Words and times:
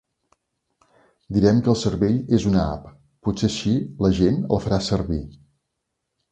Direm 1.37 1.59
que 1.67 1.71
el 1.73 1.77
cervell 1.81 2.17
és 2.39 2.47
una 2.53 2.63
app; 2.71 2.89
potser 3.29 3.53
així 3.53 3.77
la 4.07 4.13
gent 4.23 4.43
el 4.57 4.65
farà 4.67 4.85
servir... 4.91 5.23